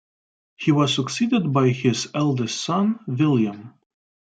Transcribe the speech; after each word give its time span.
He 0.55 0.71
was 0.71 0.95
succeeded 0.95 1.53
by 1.53 1.69
his 1.69 2.09
eldest 2.15 2.59
son, 2.65 3.01
William. 3.05 3.75